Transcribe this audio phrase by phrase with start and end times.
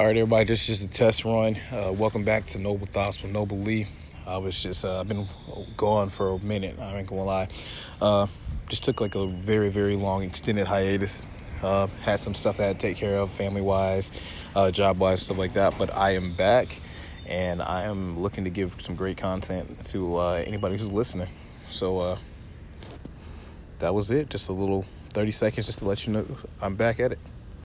[0.00, 1.56] All right, everybody, this is just a test run.
[1.70, 3.86] Uh, welcome back to Noble Thoughts with Noble Lee.
[4.26, 5.28] I was just, uh, I've been
[5.76, 7.48] gone for a minute, I ain't gonna lie.
[8.00, 8.26] Uh,
[8.70, 11.26] just took like a very, very long extended hiatus.
[11.62, 14.10] Uh, had some stuff that I had to take care of, family wise,
[14.56, 15.76] uh, job wise, stuff like that.
[15.76, 16.80] But I am back
[17.26, 21.28] and I am looking to give some great content to uh, anybody who's listening.
[21.70, 22.16] So
[23.80, 24.30] that was it.
[24.30, 26.24] Just a little 30 seconds just to let you know
[26.62, 27.18] I'm back at it.